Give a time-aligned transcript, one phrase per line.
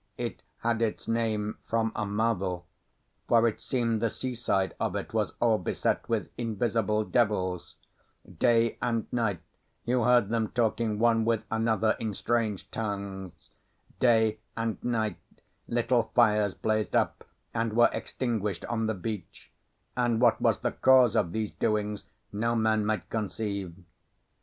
[0.17, 2.65] It had its name from a marvel,
[3.27, 7.75] for it seemed the seaside of it was all beset with invisible devils;
[8.39, 9.41] day and night
[9.85, 13.51] you heard them talking one with another in strange tongues;
[13.99, 15.17] day and night
[15.67, 17.23] little fires blazed up
[17.53, 19.51] and were extinguished on the beach;
[19.95, 23.75] and what was the cause of these doings no man might conceive.